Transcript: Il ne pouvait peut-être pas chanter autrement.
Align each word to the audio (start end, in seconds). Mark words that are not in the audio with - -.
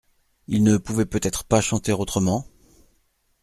Il 0.47 0.63
ne 0.63 0.77
pouvait 0.77 1.05
peut-être 1.05 1.43
pas 1.43 1.61
chanter 1.61 1.91
autrement. 1.93 2.47